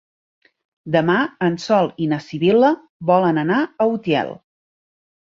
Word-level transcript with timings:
Demà 0.95 1.17
en 1.49 1.59
Sol 1.67 1.91
i 2.05 2.09
na 2.15 2.21
Sibil·la 2.31 2.75
volen 3.13 3.45
anar 3.47 3.63
a 3.63 3.91
Utiel. 3.97 4.39